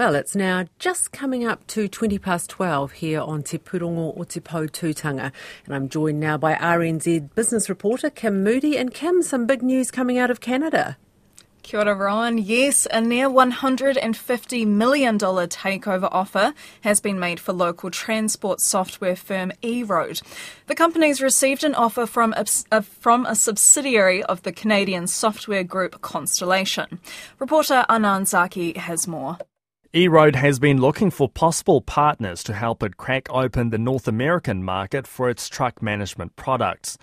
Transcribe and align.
Well, 0.00 0.14
it's 0.14 0.34
now 0.34 0.64
just 0.78 1.12
coming 1.12 1.44
up 1.44 1.66
to 1.66 1.86
20 1.86 2.18
past 2.18 2.48
12 2.48 2.92
here 2.92 3.20
on 3.20 3.42
Te 3.42 3.58
Purongo 3.58 4.16
o 4.16 4.24
Te 4.24 4.40
Tūtanga. 4.40 5.30
And 5.66 5.74
I'm 5.74 5.90
joined 5.90 6.18
now 6.18 6.38
by 6.38 6.54
RNZ 6.54 7.34
business 7.34 7.68
reporter 7.68 8.08
Kim 8.08 8.42
Moody. 8.42 8.78
And 8.78 8.94
Kim, 8.94 9.20
some 9.20 9.44
big 9.44 9.62
news 9.62 9.90
coming 9.90 10.16
out 10.16 10.30
of 10.30 10.40
Canada. 10.40 10.96
Kia 11.62 11.80
ora, 11.80 11.94
Rowan. 11.94 12.38
Yes, 12.38 12.86
a 12.90 13.02
near 13.02 13.28
$150 13.28 14.66
million 14.66 15.18
takeover 15.18 16.08
offer 16.10 16.54
has 16.80 17.00
been 17.00 17.18
made 17.18 17.38
for 17.38 17.52
local 17.52 17.90
transport 17.90 18.62
software 18.62 19.16
firm 19.16 19.52
eRoad. 19.62 20.22
The 20.66 20.74
company's 20.74 21.20
received 21.20 21.62
an 21.62 21.74
offer 21.74 22.06
from 22.06 22.32
a, 22.38 22.80
from 22.80 23.26
a 23.26 23.36
subsidiary 23.36 24.22
of 24.22 24.44
the 24.44 24.52
Canadian 24.52 25.08
software 25.08 25.62
group 25.62 26.00
Constellation. 26.00 27.00
Reporter 27.38 27.84
Anan 27.90 28.24
Zaki 28.24 28.72
has 28.78 29.06
more. 29.06 29.36
eRoad 29.92 30.36
has 30.36 30.60
been 30.60 30.80
looking 30.80 31.10
for 31.10 31.28
possible 31.28 31.80
partners 31.80 32.44
to 32.44 32.54
help 32.54 32.80
it 32.80 32.96
crack 32.96 33.28
open 33.28 33.70
the 33.70 33.78
North 33.78 34.06
American 34.06 34.62
market 34.62 35.04
for 35.04 35.28
its 35.28 35.48
truck 35.48 35.82
management 35.82 36.36
products. 36.36 36.96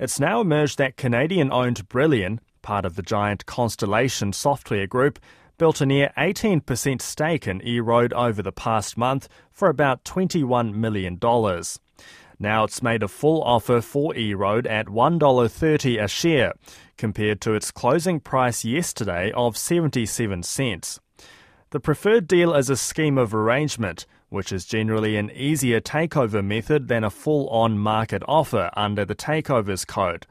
It's 0.00 0.18
now 0.18 0.40
emerged 0.40 0.78
that 0.78 0.96
Canadian 0.96 1.52
owned 1.52 1.88
Brillian, 1.88 2.40
part 2.60 2.84
of 2.84 2.96
the 2.96 3.02
giant 3.02 3.46
Constellation 3.46 4.32
software 4.32 4.88
group, 4.88 5.20
built 5.58 5.80
a 5.80 5.86
near 5.86 6.12
18% 6.18 7.00
stake 7.00 7.46
in 7.46 7.60
eRoad 7.60 8.12
over 8.12 8.42
the 8.42 8.50
past 8.50 8.96
month 8.96 9.28
for 9.52 9.68
about 9.68 10.04
$21 10.04 10.74
million. 10.74 11.20
Now 12.40 12.64
it's 12.64 12.82
made 12.82 13.04
a 13.04 13.08
full 13.08 13.44
offer 13.44 13.80
for 13.80 14.12
eRoad 14.12 14.68
at 14.68 14.86
$1.30 14.86 16.02
a 16.02 16.08
share, 16.08 16.54
compared 16.96 17.40
to 17.42 17.54
its 17.54 17.70
closing 17.70 18.18
price 18.18 18.64
yesterday 18.64 19.30
of 19.30 19.56
77 19.56 20.42
cents. 20.42 20.98
The 21.74 21.80
preferred 21.80 22.28
deal 22.28 22.54
is 22.54 22.70
a 22.70 22.76
scheme 22.76 23.18
of 23.18 23.34
arrangement, 23.34 24.06
which 24.28 24.52
is 24.52 24.64
generally 24.64 25.16
an 25.16 25.28
easier 25.34 25.80
takeover 25.80 26.40
method 26.40 26.86
than 26.86 27.02
a 27.02 27.10
full 27.10 27.48
on 27.48 27.80
market 27.80 28.22
offer 28.28 28.70
under 28.76 29.04
the 29.04 29.16
Takeovers 29.16 29.84
Code. 29.84 30.24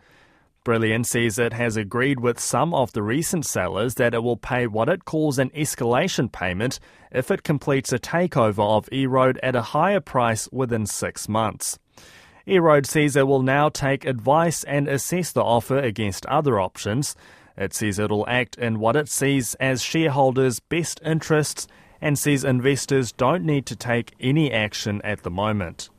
Brillian 0.63 1.05
says 1.05 1.37
it 1.37 1.51
has 1.51 1.75
agreed 1.75 2.21
with 2.21 2.39
some 2.39 2.73
of 2.73 2.93
the 2.93 3.03
recent 3.03 3.45
sellers 3.45 3.95
that 3.95 4.13
it 4.13 4.23
will 4.23 4.37
pay 4.37 4.67
what 4.67 4.87
it 4.87 5.03
calls 5.03 5.37
an 5.37 5.49
escalation 5.49 6.31
payment 6.31 6.79
if 7.11 7.29
it 7.29 7.43
completes 7.43 7.91
a 7.91 7.99
takeover 7.99 8.77
of 8.77 8.89
eRoad 8.93 9.37
at 9.43 9.53
a 9.53 9.73
higher 9.73 9.99
price 9.99 10.47
within 10.53 10.85
six 10.85 11.27
months. 11.27 11.77
eRoad 12.47 12.85
says 12.85 13.17
it 13.17 13.27
will 13.27 13.43
now 13.43 13.67
take 13.67 14.05
advice 14.05 14.63
and 14.63 14.87
assess 14.87 15.33
the 15.33 15.43
offer 15.43 15.77
against 15.77 16.25
other 16.27 16.57
options. 16.57 17.17
It 17.57 17.73
says 17.73 17.99
it'll 17.99 18.27
act 18.27 18.57
in 18.57 18.79
what 18.79 18.95
it 18.95 19.09
sees 19.09 19.53
as 19.55 19.81
shareholders' 19.83 20.59
best 20.59 20.99
interests 21.05 21.67
and 22.01 22.17
says 22.17 22.43
investors 22.43 23.11
don't 23.11 23.45
need 23.45 23.65
to 23.67 23.75
take 23.75 24.13
any 24.19 24.51
action 24.51 25.01
at 25.03 25.23
the 25.23 25.31
moment. 25.31 25.89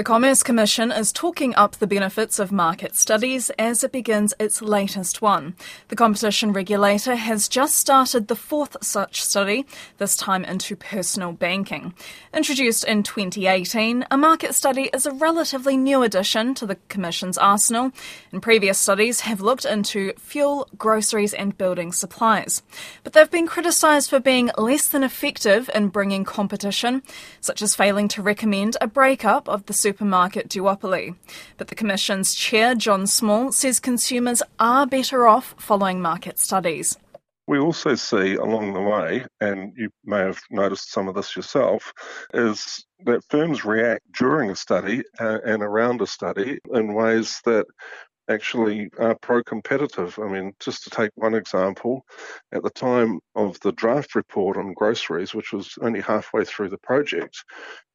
The 0.00 0.04
Commerce 0.04 0.42
Commission 0.42 0.90
is 0.90 1.12
talking 1.12 1.54
up 1.56 1.76
the 1.76 1.86
benefits 1.86 2.38
of 2.38 2.50
market 2.50 2.96
studies 2.96 3.50
as 3.58 3.84
it 3.84 3.92
begins 3.92 4.32
its 4.40 4.62
latest 4.62 5.20
one. 5.20 5.54
The 5.88 5.94
competition 5.94 6.54
regulator 6.54 7.16
has 7.16 7.48
just 7.48 7.74
started 7.74 8.26
the 8.26 8.34
fourth 8.34 8.78
such 8.80 9.20
study, 9.20 9.66
this 9.98 10.16
time 10.16 10.42
into 10.46 10.74
personal 10.74 11.32
banking. 11.32 11.92
Introduced 12.32 12.82
in 12.84 13.02
2018, 13.02 14.06
a 14.10 14.16
market 14.16 14.54
study 14.54 14.88
is 14.94 15.04
a 15.04 15.12
relatively 15.12 15.76
new 15.76 16.02
addition 16.02 16.54
to 16.54 16.64
the 16.64 16.78
Commission's 16.88 17.36
arsenal, 17.36 17.92
and 18.32 18.40
previous 18.40 18.78
studies 18.78 19.20
have 19.20 19.42
looked 19.42 19.66
into 19.66 20.14
fuel, 20.14 20.66
groceries, 20.78 21.34
and 21.34 21.58
building 21.58 21.92
supplies. 21.92 22.62
But 23.04 23.12
they've 23.12 23.30
been 23.30 23.46
criticised 23.46 24.08
for 24.08 24.18
being 24.18 24.50
less 24.56 24.88
than 24.88 25.02
effective 25.02 25.68
in 25.74 25.88
bringing 25.88 26.24
competition, 26.24 27.02
such 27.42 27.60
as 27.60 27.74
failing 27.74 28.08
to 28.08 28.22
recommend 28.22 28.78
a 28.80 28.86
breakup 28.86 29.46
of 29.46 29.66
the 29.66 29.74
supermarket 29.90 30.48
duopoly. 30.48 31.16
But 31.58 31.66
the 31.66 31.74
Commission's 31.74 32.32
chair, 32.34 32.76
John 32.76 33.08
Small, 33.08 33.50
says 33.50 33.80
consumers 33.80 34.40
are 34.60 34.86
better 34.86 35.26
off 35.26 35.56
following 35.58 36.00
market 36.00 36.38
studies. 36.38 36.96
We 37.48 37.58
also 37.58 37.96
see 37.96 38.36
along 38.36 38.74
the 38.74 38.80
way, 38.80 39.26
and 39.40 39.72
you 39.76 39.90
may 40.04 40.20
have 40.20 40.40
noticed 40.48 40.92
some 40.92 41.08
of 41.08 41.16
this 41.16 41.34
yourself, 41.34 41.92
is 42.32 42.84
that 43.04 43.24
firms 43.28 43.64
react 43.64 44.02
during 44.16 44.50
a 44.50 44.54
study 44.54 45.02
uh, 45.18 45.38
and 45.44 45.60
around 45.60 46.00
a 46.00 46.06
study 46.06 46.60
in 46.72 46.94
ways 46.94 47.40
that 47.46 47.66
actually 48.30 48.90
are 48.98 49.16
pro 49.16 49.42
competitive. 49.42 50.18
I 50.18 50.28
mean, 50.28 50.52
just 50.60 50.84
to 50.84 50.90
take 50.90 51.10
one 51.16 51.34
example, 51.34 52.06
at 52.52 52.62
the 52.62 52.70
time 52.70 53.20
of 53.34 53.58
the 53.60 53.72
draft 53.72 54.14
report 54.14 54.56
on 54.56 54.72
groceries, 54.72 55.34
which 55.34 55.52
was 55.52 55.76
only 55.82 56.00
halfway 56.00 56.44
through 56.44 56.68
the 56.68 56.78
project, 56.78 57.44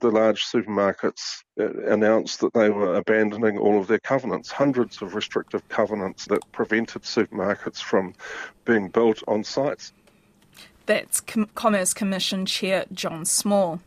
the 0.02 0.12
large 0.12 0.46
supermarkets 0.46 1.44
uh, 1.60 1.74
announced 1.92 2.42
that 2.42 2.54
they 2.54 2.70
were 2.70 2.96
abandoning 2.96 3.58
all 3.58 3.80
of 3.80 3.88
their 3.88 4.00
covenants, 4.00 4.52
hundreds 4.52 5.02
of 5.02 5.16
restrictive 5.16 5.68
covenants 5.70 6.26
that 6.26 6.42
prevented 6.52 7.04
supermarkets 7.04 7.80
from 7.80 8.14
being 8.66 8.90
built 8.90 9.24
on 9.28 9.44
sites. 9.44 9.94
That's 10.86 11.22
Com- 11.22 11.50
Commerce 11.56 11.94
Commission 11.94 12.46
Chair 12.46 12.86
John 12.92 13.26
Small. 13.26 13.80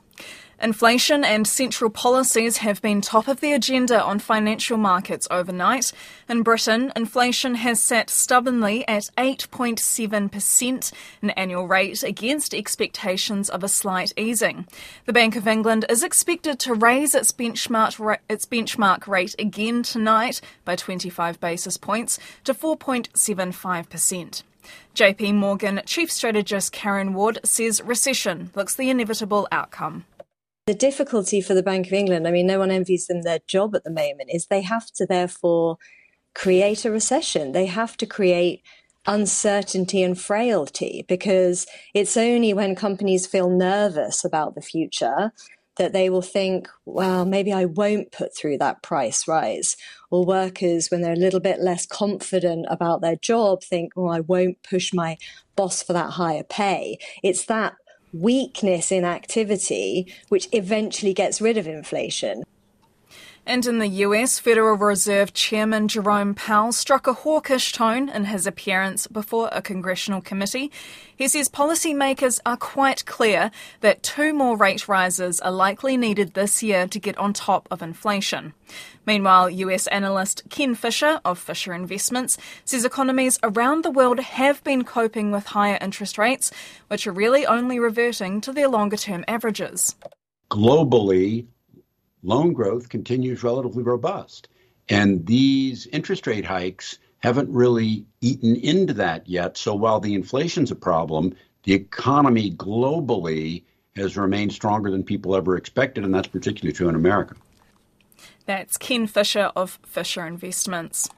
Inflation 0.61 1.25
and 1.25 1.47
central 1.47 1.89
policies 1.89 2.57
have 2.57 2.83
been 2.83 3.01
top 3.01 3.29
of 3.29 3.39
the 3.39 3.53
agenda 3.53 4.03
on 4.03 4.19
financial 4.19 4.77
markets 4.77 5.29
overnight. 5.31 5.93
In 6.29 6.43
Britain, 6.43 6.93
inflation 6.97 7.55
has 7.55 7.81
sat 7.81 8.11
stubbornly 8.11 8.87
at 8.89 9.09
8.7%, 9.17 10.93
an 11.23 11.31
annual 11.31 11.69
rate 11.69 12.03
against 12.03 12.55
expectations 12.55 13.49
of 13.49 13.63
a 13.63 13.69
slight 13.69 14.13
easing. 14.17 14.67
The 15.07 15.13
Bank 15.13 15.37
of 15.37 15.47
England 15.47 15.85
is 15.89 16.03
expected 16.03 16.59
to 16.61 16.75
raise 16.75 17.15
its 17.15 17.31
benchmark, 17.31 18.19
its 18.29 18.45
benchmark 18.45 19.07
rate 19.07 19.37
again 19.39 19.85
tonight 19.85 20.41
by 20.65 20.75
25 20.75 21.39
basis 21.39 21.77
points 21.77 22.19
to 22.43 22.53
4.75%. 22.53 24.43
JP 24.97 25.35
Morgan 25.37 25.81
Chief 25.87 26.11
Strategist 26.11 26.73
Karen 26.73 27.15
Ward 27.15 27.39
says 27.45 27.81
recession 27.83 28.51
looks 28.57 28.75
the 28.75 28.91
inevitable 28.91 29.47
outcome. 29.53 30.05
The 30.69 30.75
difficulty 30.75 31.41
for 31.41 31.55
the 31.55 31.63
Bank 31.63 31.87
of 31.87 31.95
England, 31.95 32.29
I 32.29 32.31
mean, 32.31 32.47
no 32.47 32.59
one 32.59 32.71
envies 32.71 33.07
them 33.07 33.23
their 33.23 33.39
job 33.47 33.75
at 33.75 33.85
the 33.85 33.91
moment, 33.91 34.29
is 34.29 34.45
they 34.45 34.61
have 34.61 34.91
to 34.97 35.07
therefore 35.07 35.79
create 36.35 36.85
a 36.85 36.91
recession. 36.91 37.53
They 37.53 37.65
have 37.65 37.97
to 37.97 38.05
create 38.05 38.63
uncertainty 39.07 40.03
and 40.03 40.21
frailty 40.21 41.07
because 41.09 41.67
it's 41.95 42.19
only 42.19 42.53
when 42.53 42.75
companies 42.75 43.27
feel 43.27 43.49
nervous 43.49 44.27
about 44.27 44.55
the 44.55 44.61
future 44.61 45.33
that 45.79 45.95
they 45.95 46.11
will 46.11 46.21
think, 46.21 46.69
well, 46.85 47.25
maybe 47.25 47.51
I 47.51 47.65
won't 47.65 48.13
put 48.13 48.37
through 48.37 48.59
that 48.59 48.83
price 48.83 49.27
rise. 49.27 49.75
Or 50.11 50.27
workers, 50.27 50.91
when 50.91 51.01
they're 51.01 51.15
a 51.15 51.17
little 51.17 51.41
bit 51.41 51.61
less 51.61 51.87
confident 51.87 52.67
about 52.69 53.01
their 53.01 53.17
job, 53.17 53.63
think, 53.63 53.95
oh, 53.97 54.09
I 54.09 54.21
won't 54.21 54.63
push 54.63 54.93
my 54.93 55.17
boss 55.57 55.83
for 55.83 55.95
that 55.95 56.11
higher 56.11 56.45
pay. 56.45 56.99
It's 57.23 57.47
that 57.47 57.73
weakness 58.13 58.91
in 58.93 59.05
activity, 59.05 60.13
which 60.29 60.49
eventually 60.53 61.15
gets 61.15 61.41
rid 61.41 61.57
of 61.57 61.67
inflation. 61.67 62.45
And 63.49 63.65
in 63.65 63.79
the 63.79 63.89
US, 64.05 64.39
Federal 64.39 64.77
Reserve 64.77 65.33
Chairman 65.33 65.89
Jerome 65.89 66.35
Powell 66.35 66.71
struck 66.71 67.07
a 67.07 67.15
hawkish 67.15 67.73
tone 67.73 68.11
in 68.11 68.27
his 68.27 68.47
appearance 68.47 69.07
before 69.07 69.49
a 69.51 69.63
congressional 69.63 70.21
committee. 70.21 70.71
He 71.17 71.29
says 71.29 71.49
policymakers 71.49 72.41
are 72.45 72.59
quite 72.59 73.07
clear 73.07 73.51
that 73.81 74.03
two 74.03 74.35
more 74.35 74.55
rate 74.55 74.87
rises 74.87 75.41
are 75.41 75.51
likely 75.51 75.97
needed 75.97 76.35
this 76.35 76.63
year 76.63 76.87
to 76.89 76.99
get 76.99 77.17
on 77.17 77.33
top 77.33 77.67
of 77.71 77.81
inflation. 77.81 78.53
Meanwhile, 79.07 79.49
US 79.49 79.87
analyst 79.87 80.43
Ken 80.51 80.75
Fisher 80.75 81.19
of 81.25 81.39
Fisher 81.39 81.73
Investments 81.73 82.37
says 82.67 82.85
economies 82.85 83.39
around 83.43 83.83
the 83.83 83.91
world 83.91 84.21
have 84.21 84.63
been 84.63 84.85
coping 84.85 85.31
with 85.31 85.47
higher 85.47 85.79
interest 85.81 86.19
rates, 86.19 86.51
which 86.89 87.07
are 87.07 87.13
really 87.13 87.47
only 87.47 87.79
reverting 87.79 88.43
to 88.43 88.53
their 88.53 88.69
longer 88.69 88.99
term 88.99 89.25
averages. 89.27 89.97
Globally, 90.51 91.47
loan 92.29 92.53
growth 92.53 92.89
continues 92.91 93.43
relatively 93.43 93.83
robust. 93.83 94.49
And 94.89 95.27
these 95.27 95.87
interest 95.87 96.27
rate 96.27 96.45
hikes 96.45 96.99
haven't 97.19 97.51
really 97.51 98.07
eaten 98.21 98.55
into 98.57 98.93
that 98.95 99.29
yet. 99.29 99.57
So 99.57 99.75
while 99.75 99.99
the 99.99 100.15
inflation's 100.15 100.71
a 100.71 100.77
problem, 100.77 101.35
the 101.65 101.75
economy 101.75 102.53
globally 102.53 103.65
has 103.97 104.17
remained 104.17 104.53
stronger 104.53 104.91
than 104.91 105.03
people 105.03 105.35
ever 105.35 105.57
expected, 105.57 106.05
and 106.05 106.15
that's 106.15 106.29
particularly 106.29 106.73
true 106.73 106.89
in 106.89 106.95
America. 106.95 107.35
That's 108.47 108.77
Ken 108.77 109.07
Fisher 109.07 109.51
of 109.57 109.79
Fisher 109.85 110.27
Investments. 110.27 111.09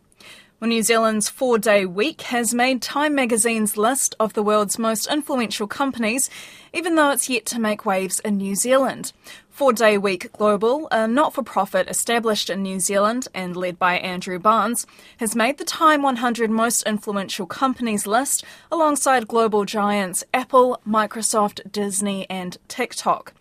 Well, 0.60 0.68
New 0.68 0.82
Zealand's 0.82 1.30
four 1.30 1.56
day 1.56 1.86
week 1.86 2.20
has 2.20 2.52
made 2.52 2.82
Time 2.82 3.14
magazine's 3.14 3.78
list 3.78 4.14
of 4.20 4.34
the 4.34 4.42
world's 4.42 4.78
most 4.78 5.10
influential 5.10 5.66
companies, 5.66 6.28
even 6.74 6.96
though 6.96 7.12
it's 7.12 7.30
yet 7.30 7.46
to 7.46 7.58
make 7.58 7.86
waves 7.86 8.20
in 8.20 8.36
New 8.36 8.54
Zealand. 8.54 9.14
Four 9.48 9.72
Day 9.72 9.96
Week 9.96 10.30
Global, 10.34 10.86
a 10.90 11.08
not 11.08 11.32
for 11.32 11.42
profit 11.42 11.88
established 11.88 12.50
in 12.50 12.62
New 12.62 12.78
Zealand 12.78 13.26
and 13.32 13.56
led 13.56 13.78
by 13.78 13.94
Andrew 14.00 14.38
Barnes, 14.38 14.86
has 15.16 15.34
made 15.34 15.56
the 15.56 15.64
Time 15.64 16.02
100 16.02 16.50
most 16.50 16.82
influential 16.82 17.46
companies 17.46 18.06
list 18.06 18.44
alongside 18.70 19.28
global 19.28 19.64
giants 19.64 20.24
Apple, 20.34 20.78
Microsoft, 20.86 21.72
Disney, 21.72 22.28
and 22.28 22.58
TikTok. 22.68 23.32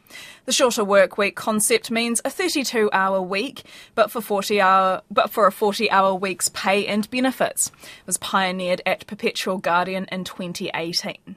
The 0.46 0.52
shorter 0.52 0.84
work 0.84 1.18
week 1.18 1.36
concept 1.36 1.92
means 1.92 2.22
a 2.26 2.30
32 2.30 2.90
hour 2.92 3.22
week, 3.22 3.64
but 3.96 4.12
for 4.12 4.22
40 4.22 4.60
hour 4.62 5.02
but 5.12 5.30
for 5.30 5.48
a 5.48 5.52
40 5.52 5.90
hour 5.92 6.14
week's 6.16 6.50
pay 6.50 6.88
and 6.88 7.10
benefits. 7.10 7.68
It 7.68 8.08
was 8.08 8.18
pioneered 8.18 8.82
at 8.86 9.08
Perpetual 9.08 9.58
Guardian 9.58 10.08
in 10.12 10.24
2018. 10.24 11.36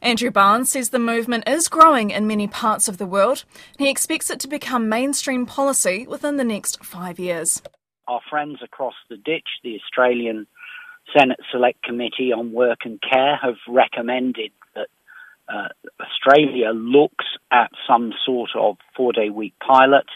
Andrew 0.00 0.30
Barnes 0.30 0.70
says 0.70 0.90
the 0.90 0.98
movement 0.98 1.48
is 1.48 1.68
growing 1.68 2.10
in 2.10 2.26
many 2.26 2.46
parts 2.46 2.88
of 2.88 2.98
the 2.98 3.06
world. 3.06 3.44
and 3.78 3.86
He 3.86 3.90
expects 3.90 4.30
it 4.30 4.38
to 4.40 4.48
become 4.48 4.88
mainstream 4.88 5.44
policy 5.44 6.06
within 6.06 6.36
the 6.36 6.44
next 6.44 6.84
five 6.84 7.18
years. 7.18 7.62
Our 8.06 8.20
friends 8.30 8.58
across 8.62 8.94
the 9.10 9.16
ditch, 9.16 9.48
the 9.64 9.76
Australian 9.76 10.46
Senate 11.16 11.40
Select 11.50 11.82
Committee 11.82 12.32
on 12.32 12.52
Work 12.52 12.80
and 12.84 13.00
Care, 13.02 13.36
have 13.36 13.56
recommended 13.66 14.52
uh, 15.48 15.68
Australia 16.00 16.70
looks 16.70 17.24
at 17.50 17.70
some 17.86 18.12
sort 18.24 18.50
of 18.56 18.76
four 18.96 19.12
day 19.12 19.30
week 19.30 19.54
pilot. 19.66 20.06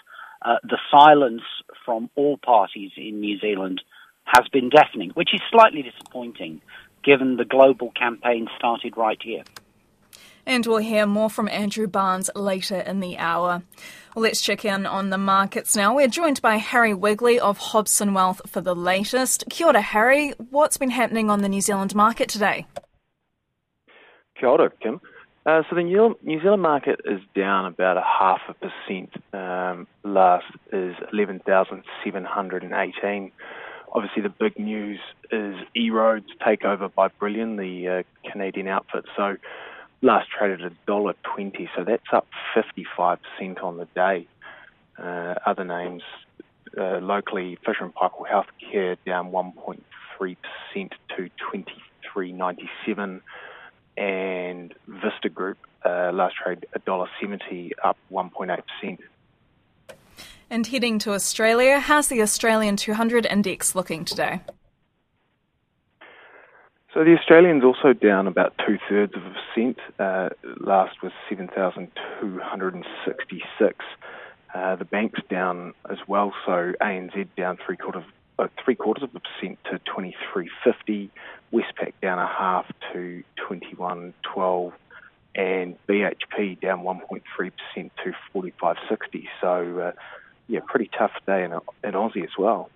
Uh, 0.42 0.56
the 0.64 0.78
silence 0.90 1.42
from 1.84 2.10
all 2.16 2.36
parties 2.36 2.90
in 2.96 3.20
New 3.20 3.38
Zealand 3.38 3.80
has 4.24 4.46
been 4.52 4.68
deafening, 4.68 5.10
which 5.10 5.34
is 5.34 5.40
slightly 5.50 5.82
disappointing 5.82 6.60
given 7.04 7.36
the 7.36 7.44
global 7.44 7.90
campaign 7.92 8.48
started 8.56 8.96
right 8.96 9.18
here. 9.22 9.42
And 10.44 10.66
we'll 10.66 10.78
hear 10.78 11.06
more 11.06 11.30
from 11.30 11.48
Andrew 11.48 11.86
Barnes 11.86 12.28
later 12.34 12.80
in 12.80 13.00
the 13.00 13.16
hour. 13.16 13.62
Well, 14.14 14.24
let's 14.24 14.40
check 14.40 14.64
in 14.64 14.86
on 14.86 15.10
the 15.10 15.18
markets 15.18 15.76
now. 15.76 15.94
We're 15.94 16.08
joined 16.08 16.42
by 16.42 16.56
Harry 16.56 16.94
Wigley 16.94 17.38
of 17.38 17.58
Hobson 17.58 18.12
Wealth 18.12 18.40
for 18.46 18.60
the 18.60 18.74
latest. 18.74 19.44
Kia 19.50 19.68
ora, 19.68 19.80
Harry. 19.80 20.32
What's 20.50 20.76
been 20.76 20.90
happening 20.90 21.30
on 21.30 21.42
the 21.42 21.48
New 21.48 21.60
Zealand 21.60 21.94
market 21.94 22.28
today? 22.28 22.66
Kia 24.38 24.48
ora, 24.48 24.70
Kim. 24.82 25.00
Uh, 25.44 25.62
so 25.68 25.74
the 25.74 25.82
New, 25.82 26.16
New 26.22 26.40
Zealand 26.40 26.62
market 26.62 27.00
is 27.04 27.20
down 27.34 27.66
about 27.66 27.96
a 27.96 28.02
half 28.02 28.42
a 28.48 28.54
percent. 28.54 29.10
Um, 29.32 29.88
last 30.04 30.46
is 30.72 30.94
11,718. 31.12 33.32
Obviously, 33.92 34.22
the 34.22 34.28
big 34.28 34.56
news 34.56 35.00
is 35.32 35.56
EROAD's 35.76 36.30
takeover 36.40 36.94
by 36.94 37.08
Brillian, 37.08 37.56
the 37.56 37.88
uh, 37.88 38.04
Canadian 38.30 38.68
outfit. 38.68 39.04
So 39.16 39.36
last 40.00 40.28
traded 40.30 40.64
at 40.64 40.74
$1.20, 40.86 41.68
so 41.76 41.82
that's 41.84 42.06
up 42.12 42.28
55% 42.54 43.64
on 43.64 43.78
the 43.78 43.88
day. 43.96 44.28
Uh, 44.96 45.34
other 45.44 45.64
names 45.64 46.04
uh, 46.78 46.98
locally, 46.98 47.58
Fisher 47.66 47.82
and 47.84 47.92
Paykel 47.94 48.28
Healthcare 48.30 48.96
down 49.04 49.32
1.3% 49.32 49.76
to 51.16 51.30
23.97 52.16 53.20
and 53.96 54.72
Vista 54.86 55.28
Group 55.28 55.58
uh, 55.84 56.12
last 56.12 56.36
trade 56.36 56.64
$1.70 56.86 57.72
up 57.84 57.96
1.8%. 58.10 58.98
And 60.50 60.66
heading 60.66 60.98
to 61.00 61.12
Australia, 61.12 61.80
how's 61.80 62.08
the 62.08 62.20
Australian 62.20 62.76
200 62.76 63.26
index 63.26 63.74
looking 63.74 64.04
today? 64.04 64.40
So 66.92 67.04
the 67.04 67.16
Australian's 67.18 67.64
also 67.64 67.94
down 67.94 68.26
about 68.26 68.52
two 68.66 68.76
thirds 68.86 69.14
of 69.14 69.22
a 69.24 69.34
percent. 69.54 69.78
Uh, 69.98 70.28
last 70.60 71.02
was 71.02 71.12
7,266. 71.30 73.84
Uh, 74.54 74.76
the 74.76 74.84
bank's 74.84 75.20
down 75.30 75.72
as 75.88 75.96
well, 76.06 76.34
so 76.44 76.74
ANZ 76.82 77.28
down 77.34 77.56
three 77.64 77.78
quarters 77.78 78.04
uh, 78.38 78.48
three 78.62 78.74
quarters 78.74 79.04
of 79.04 79.08
a 79.14 79.20
percent 79.20 79.58
to 79.70 79.78
23.50. 79.90 81.08
Westpac 81.52 81.94
down 82.02 82.18
a 82.18 82.26
half 82.26 82.70
to 82.92 83.22
21.12, 83.82 84.72
and 85.34 85.76
BHP 85.88 86.60
down 86.60 86.82
1.3% 86.82 87.90
to 88.04 88.12
45.60. 88.34 89.28
So, 89.40 89.78
uh, 89.78 89.92
yeah, 90.48 90.60
pretty 90.66 90.90
tough 90.96 91.12
day 91.26 91.44
in, 91.44 91.52
in 91.52 91.92
Aussie 91.92 92.24
as 92.24 92.36
well. 92.38 92.70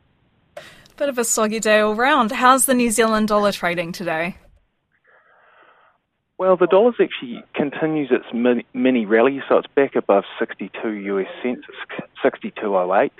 Bit 0.96 1.08
of 1.10 1.18
a 1.18 1.24
soggy 1.24 1.60
day 1.60 1.80
all 1.80 1.94
round. 1.94 2.32
How's 2.32 2.64
the 2.64 2.74
New 2.74 2.90
Zealand 2.90 3.28
dollar 3.28 3.52
trading 3.52 3.92
today? 3.92 4.36
Well, 6.38 6.56
the 6.56 6.66
dollar's 6.66 6.96
actually 7.00 7.42
continues 7.54 8.10
its 8.10 8.26
mini, 8.32 8.66
mini 8.74 9.06
rally, 9.06 9.42
so 9.48 9.56
it's 9.58 9.66
back 9.74 9.96
above 9.96 10.24
62 10.38 10.90
US 10.90 11.26
cents. 11.42 11.66
62.08. 12.24 13.10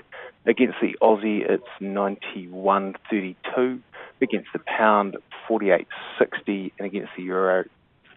Against 0.45 0.77
the 0.81 0.95
Aussie, 1.01 1.41
it's 1.47 1.67
91.32. 1.81 3.81
Against 4.21 4.47
the 4.53 4.59
pound, 4.65 5.17
48.60. 5.49 6.71
And 6.77 6.87
against 6.87 7.09
the 7.17 7.23
euro, 7.23 7.65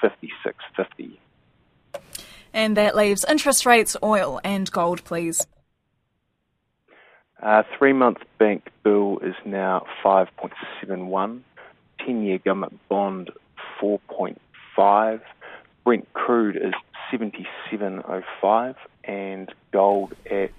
56.50. 0.03 1.17
And 2.53 2.77
that 2.77 2.97
leaves 2.97 3.25
interest 3.29 3.65
rates, 3.65 3.97
oil, 4.03 4.41
and 4.43 4.69
gold, 4.71 5.05
please. 5.05 5.47
Uh, 7.43 7.63
three 7.79 7.93
month 7.93 8.19
bank 8.39 8.69
bill 8.83 9.21
is 9.23 9.37
now 9.45 9.87
5.71. 10.05 11.43
10 12.05 12.23
year 12.23 12.39
government 12.39 12.81
bond, 12.89 13.31
4.5. 13.81 15.21
Brent 15.85 16.13
crude 16.13 16.57
is 16.57 16.75
77.05. 17.13 18.75
And 19.05 19.55
gold 19.73 20.15
at 20.31 20.51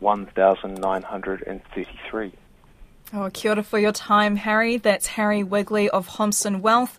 1,933. 0.00 2.32
Oh, 3.12 3.30
kia 3.32 3.52
ora 3.52 3.62
for 3.62 3.78
your 3.78 3.92
time, 3.92 4.36
Harry. 4.36 4.76
That's 4.76 5.06
Harry 5.08 5.42
Wigley 5.42 5.88
of 5.88 6.06
Hobson 6.06 6.60
Wealth. 6.60 6.98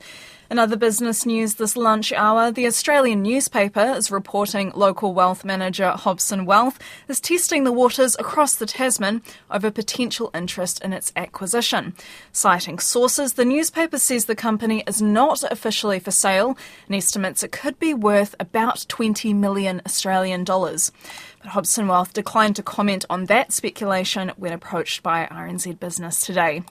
In 0.51 0.57
other 0.57 0.77
business 0.77 1.27
news 1.27 1.55
this 1.55 1.77
lunch 1.77 2.11
hour, 2.11 2.49
the 2.51 2.65
Australian 2.65 3.21
newspaper 3.21 3.93
is 3.95 4.09
reporting 4.09 4.71
local 4.73 5.13
wealth 5.13 5.45
manager 5.45 5.91
Hobson 5.91 6.43
Wealth 6.43 6.79
is 7.07 7.19
testing 7.19 7.65
the 7.65 7.71
waters 7.71 8.15
across 8.17 8.55
the 8.55 8.65
Tasman 8.65 9.21
over 9.51 9.69
potential 9.69 10.31
interest 10.33 10.83
in 10.83 10.91
its 10.91 11.13
acquisition. 11.15 11.93
Citing 12.31 12.79
sources, 12.79 13.33
the 13.33 13.45
newspaper 13.45 13.99
says 13.99 14.25
the 14.25 14.35
company 14.35 14.83
is 14.87 15.03
not 15.03 15.43
officially 15.43 15.99
for 15.99 16.09
sale 16.09 16.57
and 16.87 16.95
estimates 16.95 17.43
it 17.43 17.51
could 17.51 17.77
be 17.77 17.93
worth 17.93 18.33
about 18.39 18.87
20 18.89 19.35
million 19.35 19.83
Australian 19.85 20.43
dollars. 20.43 20.91
But 21.41 21.51
Hobson 21.51 21.87
Wealth 21.87 22.11
declined 22.13 22.57
to 22.57 22.63
comment 22.63 23.05
on 23.09 23.25
that 23.25 23.53
speculation 23.53 24.31
when 24.35 24.51
approached 24.51 25.01
by 25.03 25.25
RNZ 25.31 25.79
Business 25.79 26.19
today. 26.19 26.63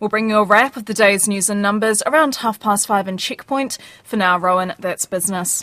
We'll 0.00 0.08
bring 0.08 0.30
you 0.30 0.38
a 0.38 0.44
wrap 0.44 0.76
of 0.76 0.86
the 0.86 0.94
day's 0.94 1.28
news 1.28 1.50
and 1.50 1.60
numbers 1.60 2.02
around 2.06 2.36
half 2.36 2.58
past 2.58 2.86
five 2.86 3.06
in 3.06 3.18
Checkpoint. 3.18 3.76
For 4.02 4.16
now, 4.16 4.38
Rowan, 4.38 4.72
that's 4.78 5.04
business. 5.04 5.62